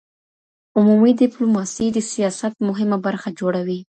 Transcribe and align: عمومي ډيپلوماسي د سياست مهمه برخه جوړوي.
عمومي 0.77 1.11
ډيپلوماسي 1.21 1.87
د 1.91 1.97
سياست 2.11 2.53
مهمه 2.67 2.97
برخه 3.05 3.29
جوړوي. 3.39 3.79